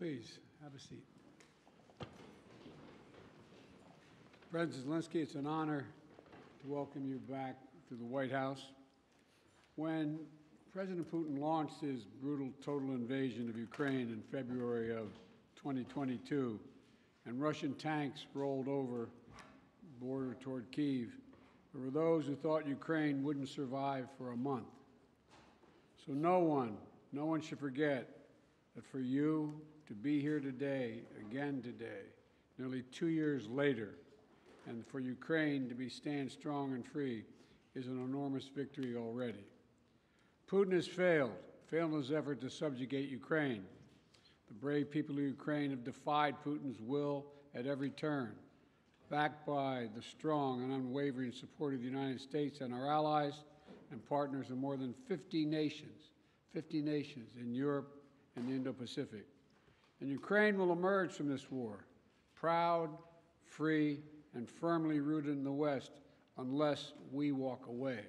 [0.00, 1.04] Please, have a seat.
[4.50, 5.84] President Zelensky, it's an honor
[6.62, 7.58] to welcome you back
[7.90, 8.64] to the White House.
[9.76, 10.18] When
[10.72, 15.08] President Putin launched his brutal total invasion of Ukraine in February of
[15.56, 16.58] 2022,
[17.26, 19.10] and Russian tanks rolled over
[19.82, 21.10] the border toward Kiev,
[21.74, 24.64] there were those who thought Ukraine wouldn't survive for a month.
[26.06, 26.78] So no one,
[27.12, 28.08] no one should forget
[28.74, 32.04] that for you to be here today, again today,
[32.58, 33.96] nearly two years later,
[34.68, 37.24] and for Ukraine to be stand strong and free
[37.74, 39.44] is an enormous victory already.
[40.48, 41.32] Putin has failed,
[41.66, 43.64] failed in his effort to subjugate Ukraine.
[44.46, 48.36] The brave people of Ukraine have defied Putin's will at every turn,
[49.10, 53.42] backed by the strong and unwavering support of the United States and our allies
[53.90, 56.10] and partners in more than 50 nations,
[56.52, 57.92] 50 nations in Europe
[58.36, 59.26] and the Indo-Pacific.
[60.00, 61.84] And Ukraine will emerge from this war
[62.34, 62.88] proud,
[63.44, 64.00] free,
[64.34, 65.90] and firmly rooted in the West
[66.38, 68.00] unless we walk away.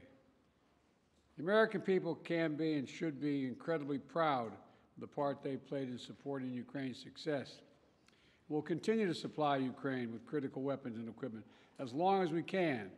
[1.36, 5.90] The American people can be and should be incredibly proud of the part they played
[5.90, 7.62] in supporting Ukraine's success.
[8.48, 11.46] We'll continue to supply Ukraine with critical weapons and equipment
[11.80, 12.92] as long as we can,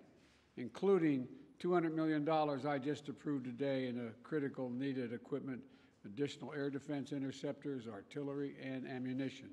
[0.58, 1.28] including
[1.64, 5.62] $200 million I just approved today in a critical needed equipment,
[6.06, 9.50] additional air defense interceptors, artillery, and ammunition.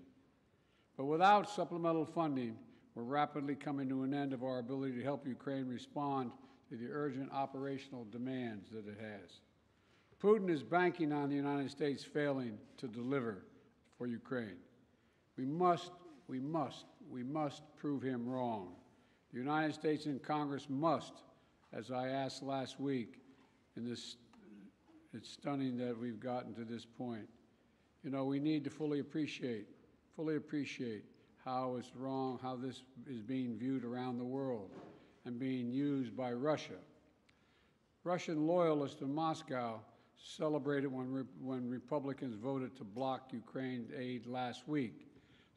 [0.97, 2.57] But without supplemental funding,
[2.95, 6.33] we're rapidly coming to an end of our ability to help Ukraine respond
[6.69, 9.41] to the urgent operational demands that it has.
[10.23, 13.45] Putin is banking on the United States failing to deliver
[13.97, 14.57] for Ukraine.
[15.37, 15.93] We must,
[16.29, 18.75] we must, we must prove him wrong.
[19.33, 21.23] The United States and Congress must,
[21.73, 23.21] as I asked last week,
[23.77, 24.17] in this,
[25.13, 27.29] it's stunning that we've gotten to this point.
[28.05, 29.67] You know, we need to fully appreciate,
[30.15, 31.05] fully appreciate
[31.45, 34.71] how it's wrong, how this is being viewed around the world
[35.25, 36.79] and being used by Russia.
[38.05, 39.81] Russian loyalists in Moscow
[40.17, 45.07] celebrated when, re when Republicans voted to block Ukraine aid last week.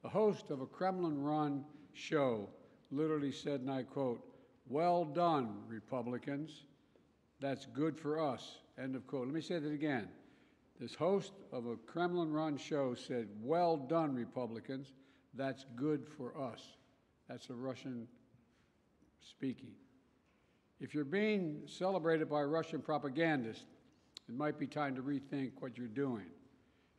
[0.02, 1.64] The host of a Kremlin run
[1.94, 2.50] show
[2.92, 4.26] literally said, and I quote,
[4.68, 6.64] Well done, Republicans.
[7.44, 8.60] That's good for us.
[8.82, 9.26] End of quote.
[9.26, 10.08] Let me say that again.
[10.80, 14.94] This host of a Kremlin run show said, Well done, Republicans.
[15.34, 16.62] That's good for us.
[17.28, 18.08] That's a Russian
[19.20, 19.74] speaking.
[20.80, 23.66] If you're being celebrated by Russian propagandists,
[24.30, 26.28] it might be time to rethink what you're doing.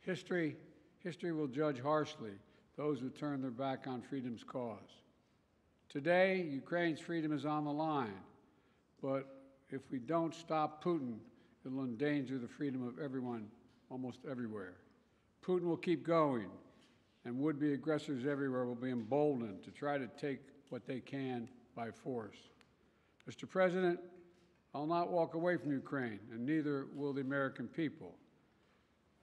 [0.01, 0.57] History,
[0.99, 2.33] history will judge harshly
[2.77, 5.01] those who turn their back on freedom's cause.
[5.89, 8.21] Today, Ukraine's freedom is on the line,
[9.01, 9.34] but
[9.69, 11.17] if we don't stop Putin,
[11.65, 13.47] it'll endanger the freedom of everyone
[13.89, 14.75] almost everywhere.
[15.45, 16.47] Putin will keep going,
[17.25, 20.39] and would-be aggressors everywhere will be emboldened to try to take
[20.69, 22.37] what they can by force.
[23.29, 23.49] Mr.
[23.49, 23.99] President,
[24.73, 28.15] I'll not walk away from Ukraine, and neither will the American people.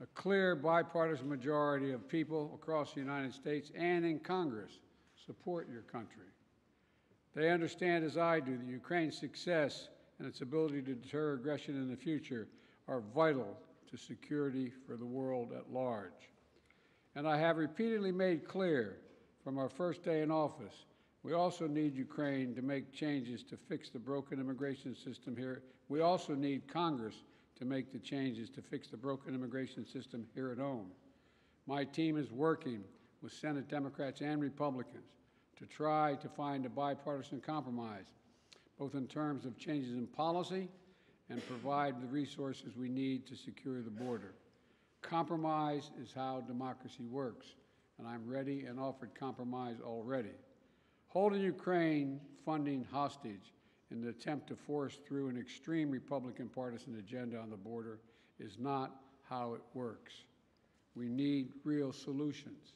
[0.01, 4.81] A clear bipartisan majority of people across the United States and in Congress
[5.25, 6.27] support your country.
[7.35, 9.89] They understand, as I do, that Ukraine's success
[10.19, 12.49] and its ability to deter aggression in the future
[12.89, 13.57] are vital
[13.91, 16.31] to security for the world at large.
[17.15, 18.99] And I have repeatedly made clear
[19.45, 20.87] from our first day in office,
[21.23, 25.63] we also need Ukraine to make changes to fix the broken immigration system here.
[25.89, 27.23] We also need Congress
[27.59, 30.87] to make the changes to fix the broken immigration system here at home.
[31.67, 32.83] My team is working
[33.23, 35.05] with Senate Democrats and Republicans
[35.59, 38.07] to try to find a bipartisan compromise,
[38.83, 40.67] both in terms of changes in policy
[41.31, 44.35] and provide the resources we need to secure the border.
[45.03, 47.47] Compromise is how democracy works,
[47.97, 50.35] and I'm ready and offered compromise already.
[51.07, 53.53] Holding Ukraine funding hostage
[53.93, 58.01] in an attempt to force through an extreme Republican partisan agenda on the border
[58.41, 58.97] is not
[59.31, 60.13] how it works.
[60.97, 62.73] We need real solutions.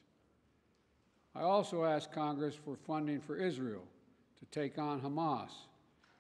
[1.35, 3.83] I also asked Congress for funding for Israel
[4.39, 5.66] to take on Hamas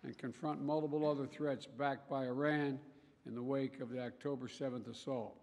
[0.06, 2.79] and confront multiple other threats backed by Iran
[3.26, 5.37] in the wake of the October 7th assault.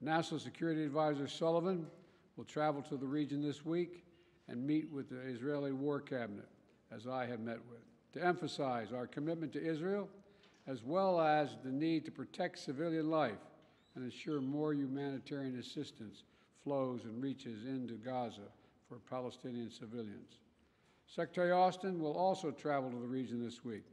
[0.00, 1.86] National Security Advisor Sullivan
[2.36, 4.04] will travel to the region this week
[4.48, 6.48] and meet with the Israeli War Cabinet,
[6.90, 7.80] as I have met with,
[8.12, 10.08] to emphasize our commitment to Israel,
[10.66, 13.38] as well as the need to protect civilian life
[13.94, 16.24] and ensure more humanitarian assistance
[16.64, 18.48] flows and reaches into Gaza
[18.88, 20.38] for Palestinian civilians.
[21.06, 23.84] Secretary Austin will also travel to the region this week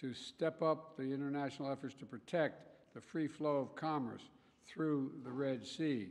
[0.00, 4.22] to step up the international efforts to protect the free flow of commerce
[4.66, 6.08] through the Red Sea.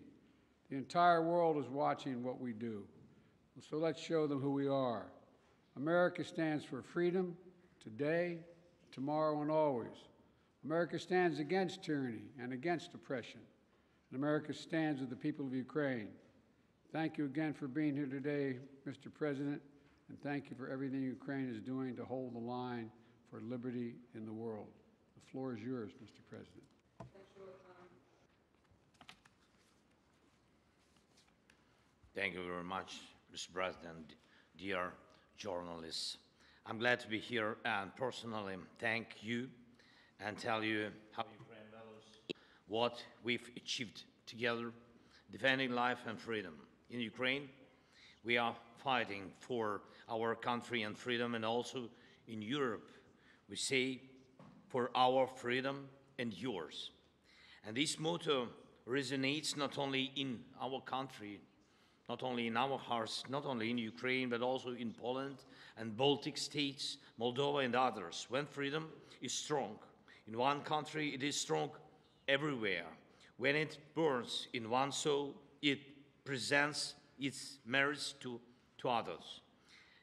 [0.69, 2.83] The entire world is watching what we do.
[3.69, 5.07] So let's show them who we are.
[5.75, 7.35] America stands for freedom
[7.83, 8.39] today,
[8.91, 10.05] tomorrow, and always.
[10.63, 13.41] America stands against tyranny and against oppression.
[14.11, 16.09] And America stands with the people of Ukraine.
[16.91, 19.13] Thank you again for being here today, Mr.
[19.13, 19.61] President,
[20.09, 22.89] and thank you for everything Ukraine is doing to hold the line
[23.29, 24.67] for liberty in the world.
[25.15, 26.21] The floor is yours, Mr.
[26.27, 26.63] President.
[32.15, 32.97] Thank you very much,
[33.33, 33.53] Mr.
[33.53, 34.15] President,
[34.57, 34.91] dear
[35.37, 36.17] journalists.
[36.65, 39.47] I'm glad to be here and personally thank you
[40.19, 42.03] and tell you how Ukraine values
[42.67, 44.71] what we've achieved together,
[45.31, 46.55] defending life and freedom.
[46.89, 47.47] In Ukraine,
[48.23, 51.89] we are fighting for our country and freedom, and also
[52.27, 52.89] in Europe,
[53.49, 54.01] we say
[54.67, 55.87] for our freedom
[56.17, 56.91] and yours.
[57.65, 58.47] And this motto
[58.87, 61.39] resonates not only in our country,
[62.07, 65.37] not only in our hearts, not only in Ukraine, but also in Poland
[65.77, 68.25] and Baltic states, Moldova, and others.
[68.29, 68.87] When freedom
[69.21, 69.77] is strong
[70.27, 71.69] in one country, it is strong
[72.27, 72.85] everywhere.
[73.37, 75.79] When it burns in one soul, it
[76.25, 78.39] presents its merits to,
[78.79, 79.41] to others.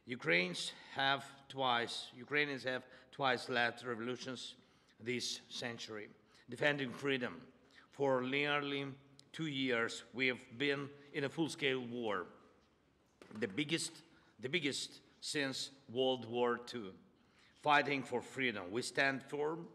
[0.06, 4.54] Ukrainians have twice, Ukrainians have twice led revolutions
[5.00, 6.08] this century,
[6.48, 7.40] defending freedom.
[7.90, 8.86] For nearly
[9.32, 12.26] two years, we have been in a full-scale war,
[13.40, 13.92] the biggest,
[14.40, 16.92] the biggest since World War II.
[17.62, 19.66] Fighting for freedom, we stand firm,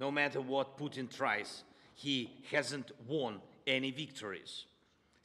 [0.00, 1.62] no matter what Putin tries.
[1.94, 4.66] He hasn't won any victories.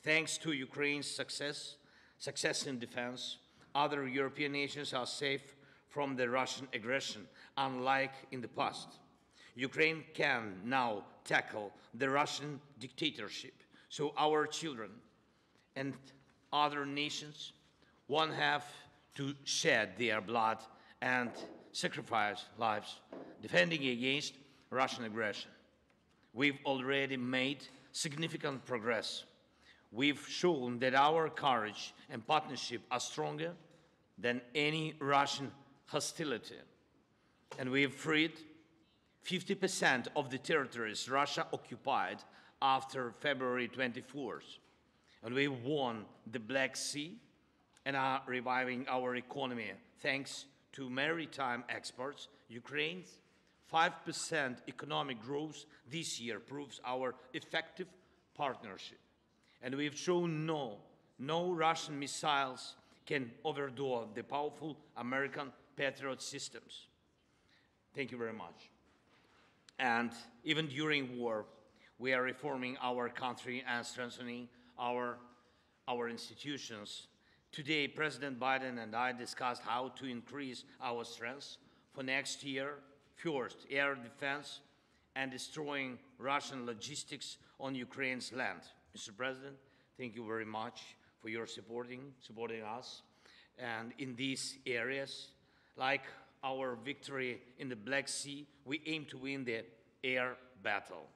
[0.04, 1.76] Thanks to Ukraine's success,
[2.18, 3.38] success in defense,
[3.76, 5.56] other European nations are safe
[5.90, 7.28] from the Russian aggression,
[7.58, 8.88] unlike in the past.
[9.56, 13.54] Ukraine can now tackle the Russian dictatorship
[13.90, 14.90] so our children
[15.76, 15.94] and
[16.54, 17.52] other nations
[18.08, 18.66] won't have
[19.16, 20.58] to shed their blood
[21.02, 21.30] and
[21.74, 23.02] sacrifice lives
[23.42, 24.34] defending against
[24.70, 25.52] Russian aggression.
[26.34, 29.26] We've already made significant progress.
[29.92, 33.52] We've shown that our courage and partnership are stronger
[34.18, 35.52] than any Russian
[35.88, 36.56] hostility.
[37.60, 38.34] And we've freed
[39.26, 42.24] 50% of the territories Russia occupied
[42.62, 44.60] after February 24th.
[45.24, 47.18] And we won the Black Sea
[47.86, 52.30] and are reviving our economy thanks to maritime exports.
[52.48, 53.20] Ukraine's
[53.72, 57.88] 5% economic growth this year proves our effective
[58.36, 59.00] partnership.
[59.62, 60.78] And we've shown no,
[61.20, 62.76] no Russian missiles
[63.06, 66.88] can overdo the powerful American Patriot systems.
[67.96, 68.70] Thank you very much.
[69.80, 70.12] And
[70.44, 71.46] even during war,
[72.00, 74.48] we are reforming our country and strengthening
[74.80, 75.18] our,
[75.88, 77.08] our institutions.
[77.52, 81.58] Today, President Biden and I discussed how to increase our strength
[81.94, 82.76] for next year.
[83.16, 84.62] First, air defense
[85.16, 88.62] and destroying Russian logistics on Ukraine's land.
[88.98, 89.16] Mr.
[89.16, 89.56] President,
[89.98, 90.82] thank you very much
[91.22, 93.04] for your supporting, supporting us.
[93.58, 95.30] And in these areas,
[95.78, 96.04] like
[96.44, 99.64] our victory in the Black Sea, we aim to win the
[100.04, 101.08] air battle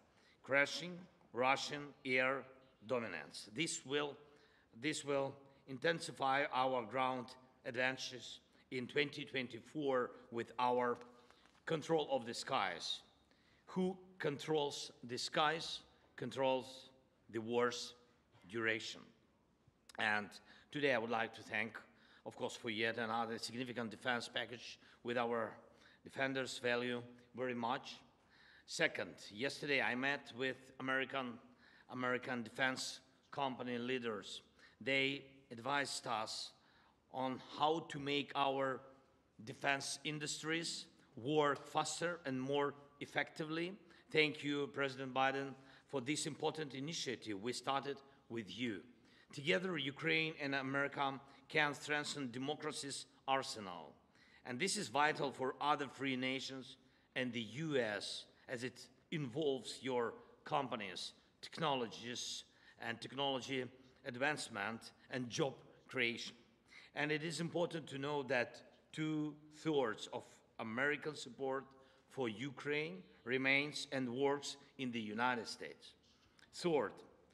[0.44, 0.94] crushing
[1.34, 2.44] Russian air
[2.88, 3.50] dominance.
[3.54, 4.16] This will,
[4.82, 5.34] this will
[5.68, 7.28] intensify our ground
[7.66, 8.40] advantages
[8.72, 10.98] in 2024 with our
[11.66, 13.00] control of the skies.
[13.68, 15.80] Who controls the skies
[16.16, 16.90] controls
[17.36, 17.96] the war's
[18.50, 19.02] duration.
[20.00, 20.30] And
[20.72, 21.78] today I would like to thank,
[22.26, 25.52] of course, for yet another significant defense package with our
[26.02, 27.02] defenders value
[27.36, 27.98] very much.
[28.68, 31.34] Second, yesterday I met with American,
[31.90, 33.02] American defense
[33.32, 34.42] company leaders.
[34.80, 36.52] They advised us
[37.14, 38.80] on how to make our
[39.44, 40.86] defense industries
[41.18, 43.74] work faster and more effectively.
[44.10, 45.54] Thank you, President Biden,
[45.96, 47.96] for this important initiative we started
[48.28, 48.82] with you.
[49.32, 51.14] Together, Ukraine and America
[51.48, 53.94] can strengthen democracy's arsenal.
[54.46, 56.76] And this is vital for other free nations
[57.16, 62.44] and the U.S as it involves your companies, technologies,
[62.86, 63.64] and technology
[64.06, 65.54] advancement and job
[65.88, 66.36] creation.
[66.94, 68.58] And it is important to know that
[68.92, 70.24] two-thirds of
[70.60, 71.64] American support
[72.10, 75.94] for Ukraine remains and works in the United States.
[76.54, 76.92] Third,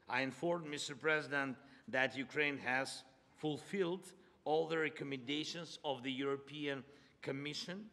[0.09, 0.99] I informed Mr.
[0.99, 1.55] President
[1.87, 3.03] that Ukraine has
[3.37, 4.11] fulfilled
[4.45, 6.83] all the recommendations of the European
[7.21, 7.85] Commission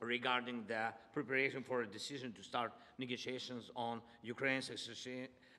[0.00, 4.70] regarding the preparation for a decision to start negotiations on Ukraine's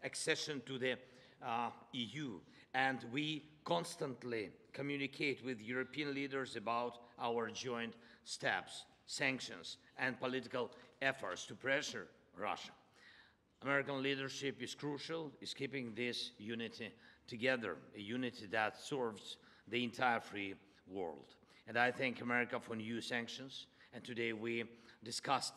[0.04, 0.98] accession to the
[1.46, 2.40] uh, EU,
[2.74, 7.94] and we constantly communicate with European leaders about our joint
[8.24, 12.08] steps, sanctions, and political efforts to pressure
[12.38, 12.72] Russia.
[13.66, 16.92] American leadership is crucial, is keeping this unity
[17.28, 20.54] together, a unity that serves the entire free
[20.88, 21.34] world.
[21.68, 23.66] And I thank America for new sanctions.
[23.92, 24.66] And today we
[25.04, 25.56] discussed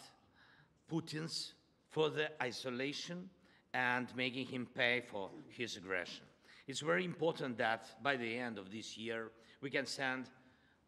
[0.91, 1.53] Putin's
[1.91, 3.29] further isolation
[3.75, 6.25] and making him pay for his aggression.
[6.67, 10.31] It's very important that by the end of this year we can send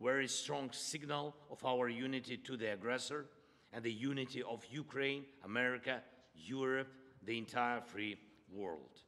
[0.01, 3.27] very strong signal of our unity to the aggressor
[3.75, 6.01] and the unity of Ukraine, America,
[6.35, 6.89] Europe,
[7.25, 8.19] the entire free
[8.53, 9.03] world.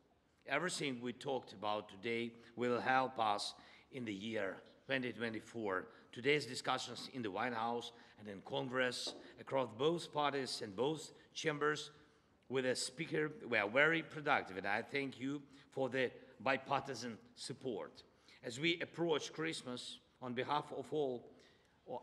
[0.47, 3.54] Everything we talked about today will help us
[3.92, 4.57] in the year
[4.88, 5.87] 2024.
[6.12, 11.90] Today's discussions in the White House and in Congress across both parties and both chambers
[12.49, 15.40] with a speaker were very productive, and I thank you
[15.71, 18.02] for the bipartisan support.
[18.45, 21.31] As we approach Christmas, on behalf of all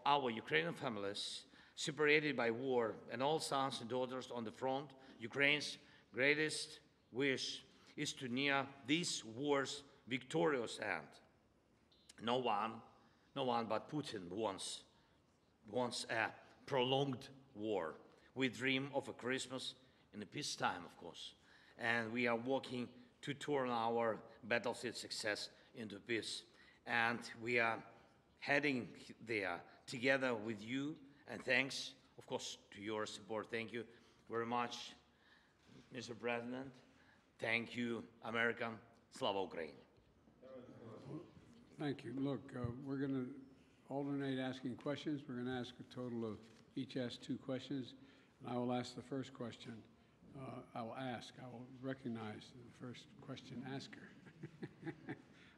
[0.05, 1.43] our Ukrainian families
[1.75, 4.89] separated by war and all sons and daughters on the front,
[5.19, 5.77] Ukraine's
[6.13, 6.79] greatest
[7.11, 7.63] wish
[7.95, 11.07] is to near this war's victorious end.
[12.21, 12.73] No one,
[13.35, 14.81] no one but Putin wants,
[15.69, 16.29] wants a
[16.65, 17.95] prolonged war.
[18.35, 19.73] We dream of a Christmas
[20.13, 21.33] in a peacetime, of course,
[21.77, 22.87] and we are working
[23.21, 26.43] to turn our battlefield success into peace.
[26.87, 27.77] And we are
[28.39, 28.87] heading
[29.27, 30.95] there together with you,
[31.29, 33.47] and thanks, of course, to your support.
[33.51, 33.83] Thank you
[34.29, 34.93] very much,
[35.95, 36.11] Mr.
[36.19, 36.67] President.
[37.39, 38.69] Thank you, America.
[39.17, 39.71] Slava Ukraine.
[41.79, 42.13] Thank you.
[42.17, 43.27] Look, uh, we're going to
[43.89, 45.21] alternate asking questions.
[45.27, 46.37] We're going to ask a total of,
[46.75, 47.93] each ask two questions.
[48.43, 49.73] And I will ask the first question.
[50.37, 54.09] Uh, I will ask, I will recognize the first question asker.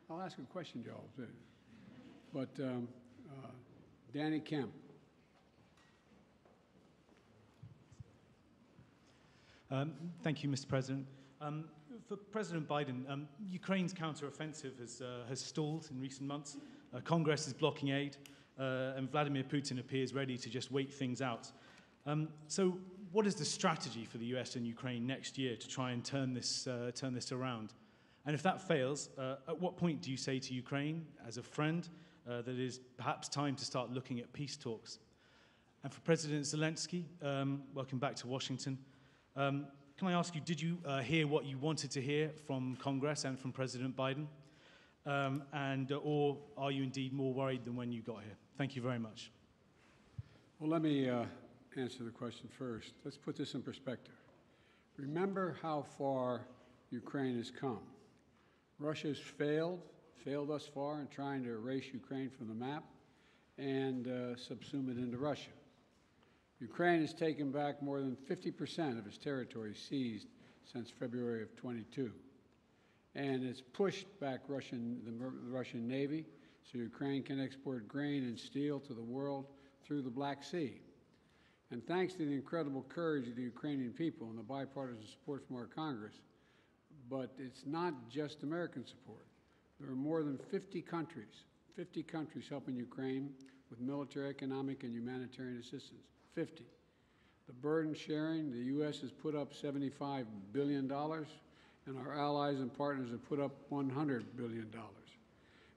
[0.10, 1.28] I'll ask a question, Joel, too.
[2.34, 2.88] But um,
[3.30, 3.48] uh,
[4.14, 4.72] Danny Kemp.
[9.72, 10.68] Um, thank you, Mr.
[10.68, 11.08] President.
[11.40, 11.64] Um,
[12.06, 16.58] for President Biden, um, Ukraine's counteroffensive has, uh, has stalled in recent months.
[16.94, 18.18] Uh, Congress is blocking aid,
[18.60, 21.50] uh, and Vladimir Putin appears ready to just wait things out.
[22.06, 22.78] Um, so,
[23.14, 26.34] what is the strategy for the US and Ukraine next year to try and turn
[26.34, 27.74] this, uh, turn this around?
[28.26, 31.44] And if that fails, uh, at what point do you say to Ukraine, as a
[31.44, 31.88] friend,
[32.30, 35.00] uh, that it is perhaps time to start looking at peace talks?
[35.84, 38.78] And for President Zelensky, um, welcome back to Washington.
[39.36, 42.76] Um, can I ask you, did you uh, hear what you wanted to hear from
[42.82, 44.28] Congress and from President Biden?
[45.06, 48.36] Um, and, uh, or are you indeed more worried than when you got here?
[48.58, 49.32] Thank you very much.
[50.60, 51.26] Well, let me uh,
[51.78, 52.94] answer the question first.
[53.06, 54.14] Let's put this in perspective.
[54.98, 56.46] Remember how far
[56.90, 57.80] Ukraine has come.
[58.80, 59.80] Russia's failed,
[60.26, 62.84] failed thus far in trying to erase Ukraine from the map
[63.58, 65.52] and uh, subsume it into Russia.
[66.62, 70.28] Ukraine has taken back more than 50% of its territory seized
[70.72, 72.12] since February of 22.
[73.16, 76.26] And it's pushed back Russian, the, the Russian Navy
[76.64, 79.48] so Ukraine can export grain and steel to the world
[79.84, 80.80] through the Black Sea.
[81.72, 85.56] And thanks to the incredible courage of the Ukrainian people and the bipartisan support from
[85.56, 86.22] our Congress,
[87.10, 89.26] but it's not just American support.
[89.80, 93.32] There are more than 50 countries, 50 countries helping Ukraine
[93.70, 96.06] with military, economic, and humanitarian assistance.
[96.36, 96.64] 50.
[97.48, 99.02] The burden sharing, the U.S.
[99.02, 104.68] has put up $75 billion, and our allies and partners have put up $100 billion.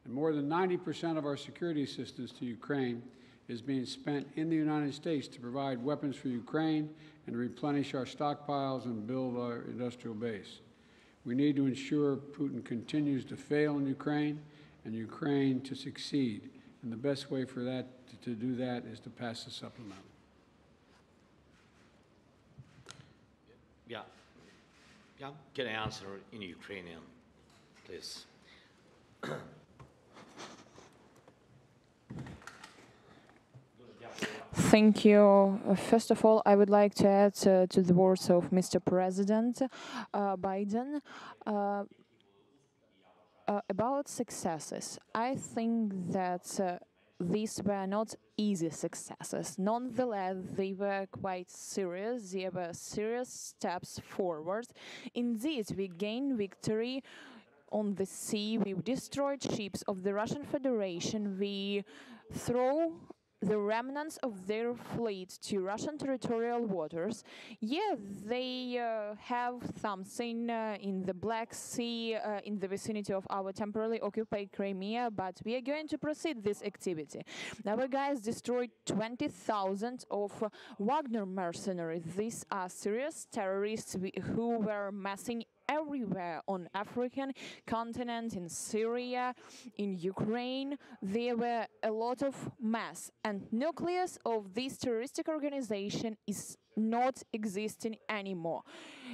[0.04, 3.02] And more than 90% of our security assistance to Ukraine
[3.48, 6.90] is being spent in the United States to provide weapons for Ukraine
[7.26, 10.60] and replenish our stockpiles and build our industrial base.
[11.24, 14.40] We need to ensure Putin continues to fail in Ukraine
[14.84, 16.50] and Ukraine to succeed.
[16.82, 20.13] And the best way for that to, to do that is to pass the supplemental.
[23.88, 24.02] Yeah.
[25.20, 25.30] Yeah.
[25.54, 27.00] Can I answer in Ukrainian,
[27.84, 28.26] please?
[34.54, 35.60] Thank you.
[35.68, 38.84] Uh, First of all, I would like to add uh, to the words of Mr.
[38.84, 41.00] President uh, Biden
[41.46, 41.84] uh,
[43.46, 44.98] uh, about successes.
[45.14, 46.78] I think that uh,
[47.32, 49.56] these were not easy successes.
[49.58, 52.32] Nonetheless, they were quite serious.
[52.32, 54.66] They were serious steps forward.
[55.14, 57.02] Indeed, we gained victory
[57.70, 58.58] on the sea.
[58.58, 61.38] We destroyed ships of the Russian Federation.
[61.38, 61.84] We
[62.32, 62.92] throw
[63.40, 67.24] the remnants of their fleet to Russian territorial waters.
[67.60, 67.94] Yeah,
[68.26, 73.52] they uh, have something uh, in the Black Sea, uh, in the vicinity of our
[73.52, 77.22] temporarily occupied Crimea, but we are going to proceed this activity.
[77.66, 80.32] Our guys destroyed 20,000 of
[80.78, 82.04] Wagner mercenaries.
[82.16, 83.96] These are serious terrorists
[84.34, 87.32] who were massing everywhere on African
[87.66, 89.34] continent, in Syria,
[89.76, 90.76] in Ukraine.
[91.02, 97.96] There were a lot of mass and nucleus of this terroristic organization is not existing
[98.08, 98.62] anymore.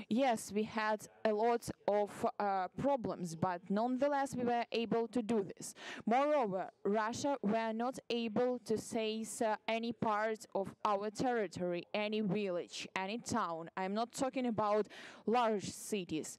[0.08, 5.44] Yes, we had a lot of uh, problems, but nonetheless we were able to do
[5.56, 5.74] this.
[6.06, 12.88] Moreover, Russia were not able to seize uh, any part of our territory, any village,
[12.96, 13.70] any town.
[13.76, 14.88] I'm not talking about
[15.26, 16.38] large cities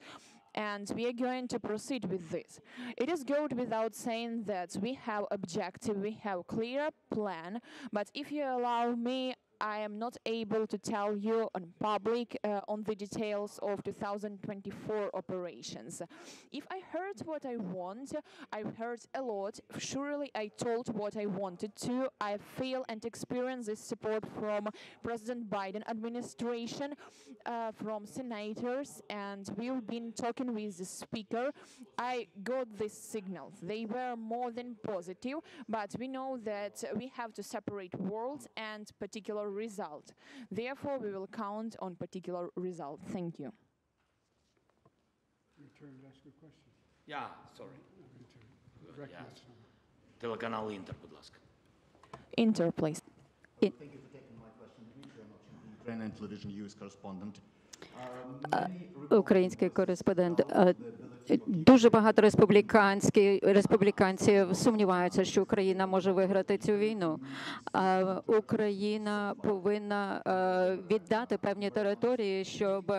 [0.56, 2.60] and we are going to proceed with this.
[2.98, 7.62] It is good without saying that we have objective, we have clear plan,
[7.92, 12.62] but if you allow me, I am not able to tell you on public uh,
[12.68, 16.02] on the details of 2024 operations.
[16.52, 18.14] If I heard what I want,
[18.52, 19.60] I've heard a lot.
[19.78, 22.10] Surely I told what I wanted to.
[22.20, 24.68] I feel and experience this support from
[25.04, 26.96] President Biden administration,
[27.46, 31.52] uh, from senators, and we've been talking with the speaker.
[32.00, 33.54] I got these signals.
[33.62, 35.38] They were more than positive,
[35.70, 40.13] but we know that we have to separate words and particular result.
[40.51, 43.01] Therefore, we will count on particular result.
[43.13, 43.53] Thank you.
[45.59, 46.71] Your turn to ask a question.
[47.07, 47.27] Yeah,
[47.57, 47.71] sorry.
[48.97, 49.25] Direct Yeah.
[49.29, 49.43] yes.
[50.21, 51.39] Телеканал Інтер, будь ласка.
[52.39, 53.03] Inter, please.
[53.61, 54.85] Thank you for taking my question.
[54.95, 57.41] Dmitry Anovchenko, Ukrainian television news correspondent.
[59.10, 60.46] Український кореспондент.
[61.48, 62.22] Дуже багато
[63.42, 67.20] республіканців сумніваються, що Україна може виграти цю війну.
[68.26, 70.22] Україна повинна
[70.92, 72.94] віддати певні території, щоб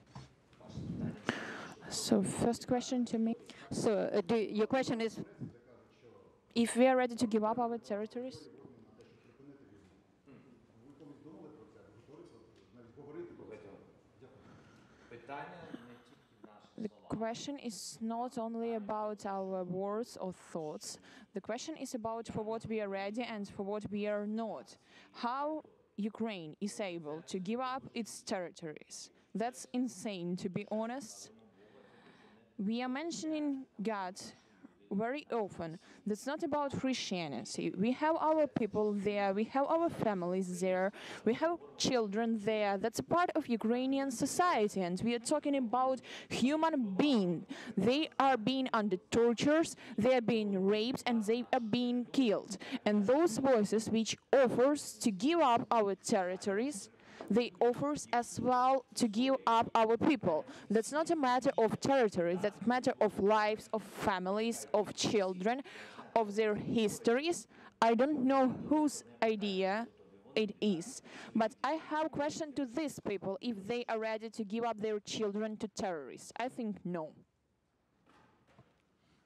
[1.89, 3.35] So, first question to me.
[3.71, 5.21] so, uh, do, your question is
[6.55, 8.51] If we are ready to give up our territories,
[16.79, 20.99] The question is not only about our words or thoughts.
[21.35, 24.77] The question is about for what we are ready and for what we are not.
[25.13, 25.63] How
[25.97, 29.11] Ukraine is able to give up its territories.
[29.35, 31.31] That's insane, to be honest.
[32.59, 34.15] We are mentioning God
[34.93, 35.79] very often.
[36.07, 37.73] That's not about Christianity.
[37.77, 40.93] We have our people there, we have our families there,
[41.25, 42.79] we have children there.
[42.79, 47.47] That's a part of Ukrainian society, and we are talking about human being.
[47.77, 52.59] They are being under tortures, they are being raped, and they are being killed.
[52.85, 56.91] And those voices which offers to give up our territories
[57.31, 60.45] they offers as well to give up our people.
[60.71, 65.63] That's not a matter of territory, that's a matter of lives, of families, of children,
[66.15, 67.47] of their histories.
[67.81, 69.89] I don't know whose idea
[70.35, 71.03] it is,
[71.35, 74.81] but I have a question to these people if they are ready to give up
[74.81, 76.33] their children to terrorists.
[76.39, 77.13] I think no.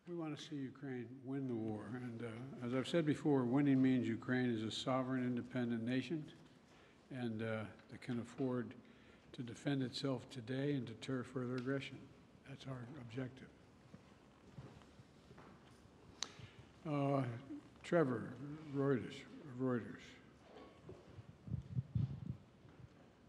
[0.09, 3.83] We want to see Ukraine win the war, and uh, as I've said before, winning
[3.83, 6.25] means Ukraine is a sovereign, independent nation,
[7.11, 7.59] and uh,
[7.91, 8.75] that can afford
[9.33, 11.97] to defend itself today and deter further aggression.
[12.49, 13.49] That's our objective.
[16.89, 17.23] Uh,
[17.83, 18.31] Trevor
[18.77, 19.15] Reuters,
[19.61, 19.83] Reuters.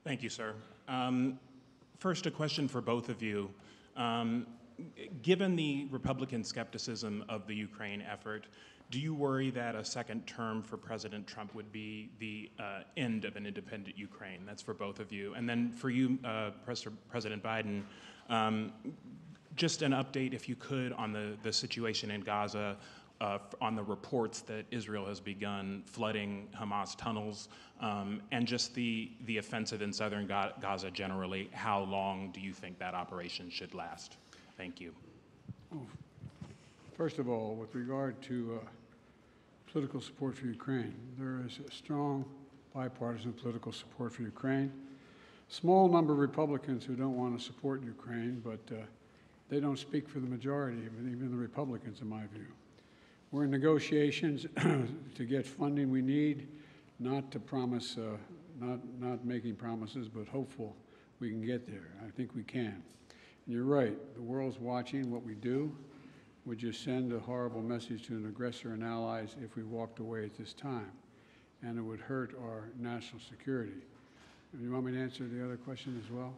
[0.03, 0.53] Thank you, sir.
[0.87, 1.39] Um,
[1.99, 3.49] First, a question for both of you.
[3.95, 4.45] Um,
[5.23, 8.45] Given the Republican skepticism of the Ukraine effort,
[8.89, 13.25] do you worry that a second term for President Trump would be the uh, end
[13.25, 14.45] of an independent Ukraine?
[14.45, 15.33] That's for both of you.
[15.33, 17.83] And then for you, uh, Pres- President Biden,
[18.29, 18.71] um,
[19.55, 22.77] just an update, if you could, on the, the situation in Gaza,
[23.19, 27.49] uh, on the reports that Israel has begun flooding Hamas tunnels,
[27.81, 31.49] um, and just the, the offensive in southern Ga- Gaza generally.
[31.51, 34.15] How long do you think that operation should last?
[34.55, 34.93] Thank you.
[36.95, 38.67] First of all, with regard to uh,
[39.71, 42.25] political support for Ukraine, there is strong
[42.73, 44.71] bipartisan political support for Ukraine.
[45.49, 48.81] Small number of Republicans who don't want to support Ukraine, but uh,
[49.49, 52.47] they don't speak for the majority, even even the Republicans, in my view.
[53.31, 54.45] We're in negotiations
[55.15, 56.47] to get funding we need,
[56.99, 58.15] not to promise, uh,
[58.59, 60.75] not, not making promises, but hopeful
[61.19, 61.89] we can get there.
[62.05, 62.81] I think we can.
[63.45, 65.75] And you're right, the world's watching what we do.
[66.47, 70.23] Would just send a horrible message to an aggressor and allies if we walked away
[70.23, 70.93] at this time,
[71.61, 73.73] and it would hurt our national security.
[74.57, 76.33] You want me to answer the other question as well?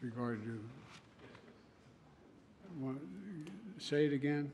[0.00, 0.58] With regard to,
[3.76, 4.50] say it again?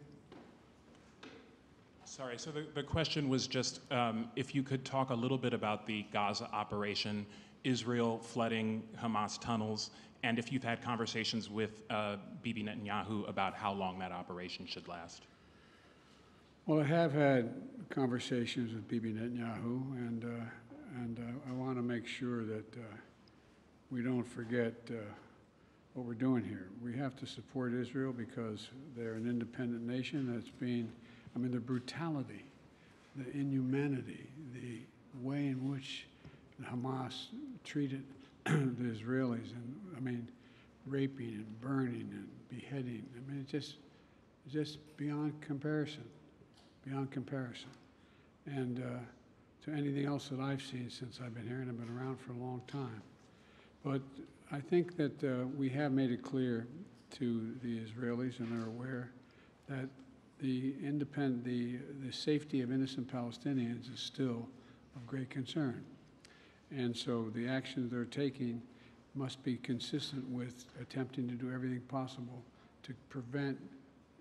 [2.04, 5.54] Sorry, so the, the question was just um, if you could talk a little bit
[5.54, 7.24] about the Gaza operation,
[7.62, 9.90] Israel flooding Hamas tunnels,
[10.22, 14.88] and if you've had conversations with uh, Bibi Netanyahu about how long that operation should
[14.88, 15.22] last.
[16.66, 17.54] Well, I have had
[17.90, 22.96] conversations with Bibi Netanyahu, and, uh, and uh, I want to make sure that uh,
[23.90, 24.94] we don't forget uh,
[25.94, 26.68] what we're doing here.
[26.82, 30.90] We have to support Israel because they're an independent nation that's being,
[31.34, 32.44] I mean, the brutality,
[33.14, 34.80] the inhumanity, the
[35.22, 36.06] way in which
[36.62, 37.26] Hamas
[37.64, 38.02] treated
[38.78, 40.28] the Israelis, and I mean,
[40.86, 43.04] raping and burning and beheading.
[43.16, 43.76] I mean, it's just,
[44.44, 46.04] it's just beyond comparison
[46.86, 47.68] beyond comparison.
[48.46, 48.98] And uh,
[49.64, 52.32] to anything else that I've seen since I've been here, and I've been around for
[52.32, 53.02] a long time.
[53.84, 54.02] But
[54.52, 56.66] I think that uh, we have made it clear
[57.18, 59.10] to the Israelis, and they're aware,
[59.68, 59.88] that
[60.38, 64.48] the independent, the, the safety of innocent Palestinians is still
[64.94, 65.84] of great concern.
[66.70, 68.60] And so the actions they're taking
[69.14, 72.42] must be consistent with attempting to do everything possible
[72.82, 73.58] to prevent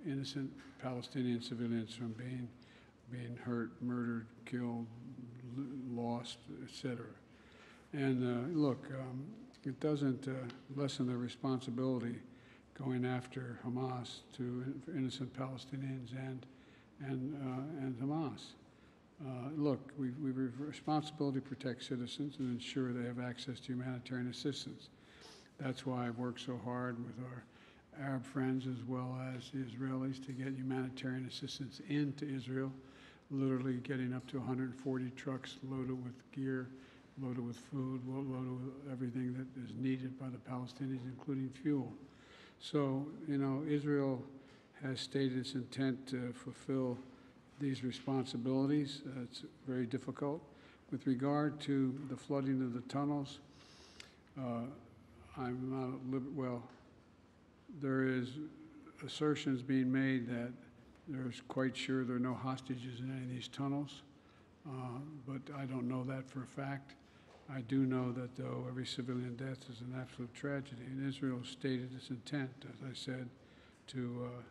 [0.05, 2.47] innocent Palestinian civilians from being,
[3.11, 4.85] being hurt, murdered, killed,
[5.89, 7.05] lost, etc.
[7.93, 9.25] And uh, look, um,
[9.63, 10.31] it doesn't uh,
[10.75, 12.15] lessen the responsibility
[12.77, 14.63] going after Hamas to
[14.95, 16.45] innocent Palestinians and
[17.01, 18.53] and uh, and Hamas.
[19.23, 23.59] Uh, look, we we have a responsibility to protect citizens and ensure they have access
[23.61, 24.89] to humanitarian assistance.
[25.59, 27.43] That's why I've worked so hard with our
[28.01, 32.71] Arab friends as well as the Israelis to get humanitarian assistance into Israel,
[33.31, 36.67] literally getting up to 140 trucks loaded with gear,
[37.21, 41.93] loaded with food, loaded with everything that is needed by the Palestinians, including fuel.
[42.59, 44.21] So, you know, Israel
[44.83, 46.97] has stated its intent to fulfill
[47.59, 49.01] these responsibilities.
[49.05, 50.41] Uh, It's very difficult.
[50.91, 53.39] With regard to the flooding of the tunnels,
[54.39, 54.61] uh,
[55.37, 56.63] I'm not, well,
[57.81, 58.37] there is
[59.05, 60.51] assertions being made that
[61.07, 64.03] there's quite sure there are no hostages in any of these tunnels,
[64.67, 66.95] uh, but I don't know that for a fact.
[67.49, 71.93] I do know that, though, every civilian death is an absolute tragedy, and Israel stated
[71.95, 73.29] its intent, as I said,
[73.87, 74.41] to, uh,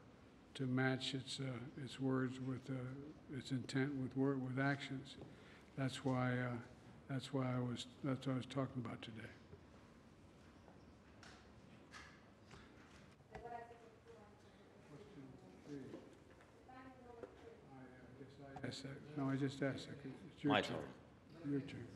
[0.56, 1.44] to match its, uh,
[1.84, 5.16] its words with, uh, its intent with word, with actions.
[5.78, 6.52] That's why, uh,
[7.10, 9.30] that's why I was, that's what I was talking about today.
[18.64, 20.76] I asked that, no, I just asked that, 'cause it's your My turn.
[20.78, 21.52] turn.
[21.52, 21.88] Your turn.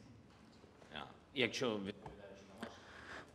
[0.94, 1.06] Yeah.
[1.36, 1.94] Якщо ви-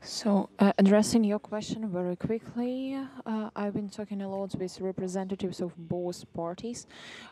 [0.06, 5.62] so, uh, addressing your question very quickly, uh, I've been talking a lot with representatives
[5.62, 6.88] of both parties.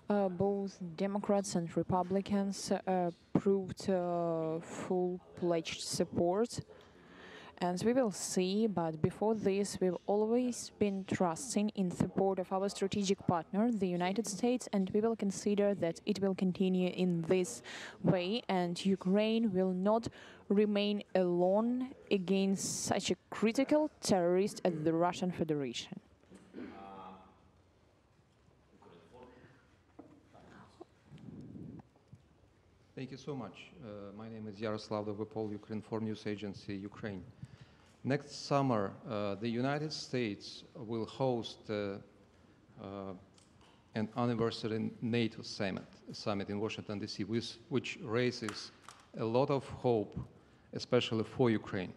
[0.10, 6.62] Uh, both Democrats and Republicans uh, proved uh, full pledged support.
[7.64, 12.68] And we will see, but before this, we've always been trusting in support of our
[12.70, 17.62] strategic partner, the United States, and we will consider that it will continue in this
[18.02, 20.08] way, and Ukraine will not
[20.50, 26.00] remain alone against such a critical terrorist as the Russian Federation.
[32.96, 33.70] Thank you so much.
[33.84, 37.24] Uh, my name is Yaroslav Dovhopol, Ukrinform News Agency, Ukraine.
[38.04, 41.98] Next summer, uh, the United States will host uh,
[42.82, 43.14] uh,
[43.94, 48.72] an anniversary NATO summit, summit in Washington, D.C., which, which raises
[49.20, 50.18] a lot of hope,
[50.74, 51.94] especially for Ukraine.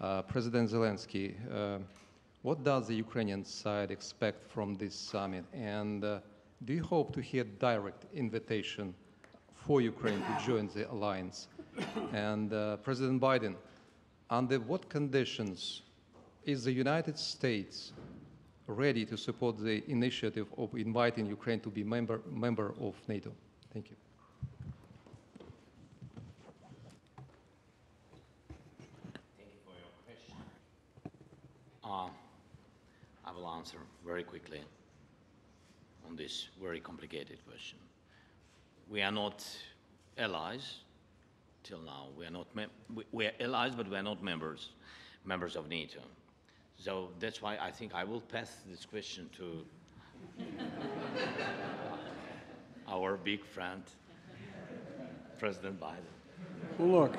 [0.00, 1.78] Uh, President Zelensky, uh,
[2.42, 5.44] what does the Ukrainian side expect from this summit?
[5.52, 6.20] And uh,
[6.64, 8.94] do you hope to hear direct invitation
[9.54, 11.48] for Ukraine to join the alliance?
[12.12, 12.50] And
[12.84, 13.56] President Biden,
[14.32, 15.82] under what conditions
[16.46, 17.92] is the United States
[18.66, 23.30] ready to support the initiative of inviting Ukraine to be member, member of NATO?
[23.74, 23.96] Thank you.
[31.84, 32.08] Uh,
[33.26, 34.62] I will answer very quickly
[36.08, 37.78] on this very complicated question.
[38.88, 39.44] We are not
[40.16, 40.76] allies
[41.62, 42.08] till now.
[42.16, 42.46] We are not
[42.94, 44.70] we, we are allies, but we are not members
[45.24, 46.00] members of NATO.
[46.76, 49.64] So that's why I think I will pass this question to
[52.88, 53.82] our big friend,
[55.38, 56.10] President Biden.
[56.78, 57.16] Look,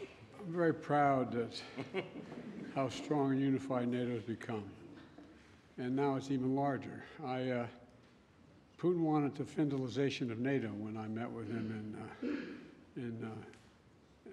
[0.00, 1.62] I'm very proud that
[2.74, 4.64] how strong and unified NATO has become.
[5.78, 7.04] And now it's even larger.
[7.24, 7.66] I, uh,
[8.84, 12.32] Putin wanted the Finlandization of NATO when I met with him in, uh,
[12.96, 14.30] in, uh,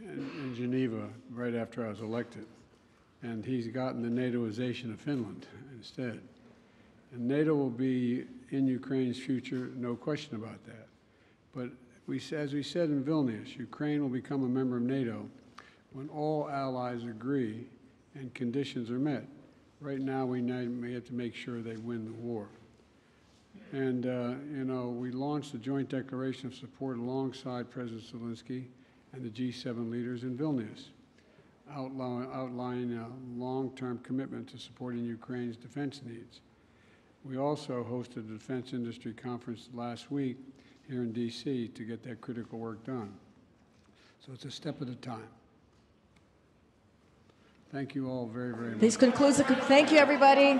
[0.00, 2.46] in, in Geneva right after I was elected.
[3.24, 5.44] And he's gotten the NATOization of Finland
[5.76, 6.20] instead.
[7.12, 10.86] And NATO will be in Ukraine's future, no question about that.
[11.52, 11.70] But
[12.06, 15.28] we, as we said in Vilnius, Ukraine will become a member of NATO
[15.94, 17.66] when all allies agree
[18.14, 19.24] and conditions are met.
[19.80, 22.46] Right now, we may have to make sure they win the war.
[23.72, 28.64] And, uh, you know, we launched a joint declaration of support alongside President Zelensky
[29.12, 30.88] and the G7 leaders in Vilnius,
[31.72, 36.40] outline, outlining a long-term commitment to supporting Ukraine's defense needs.
[37.24, 40.36] We also hosted a defense industry conference last week
[40.88, 41.68] here in D.C.
[41.68, 43.12] to get that critical work done.
[44.26, 45.28] So it's a step at a time.
[47.72, 48.80] Thank you all very, very much.
[48.80, 50.58] This concludes the, thank you, everybody.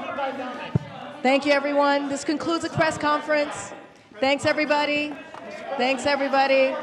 [1.23, 2.09] Thank you, everyone.
[2.09, 3.75] This concludes the press conference.
[4.21, 5.15] Thanks, everybody.
[5.77, 6.75] Thanks, everybody.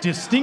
[0.00, 0.40] Distinct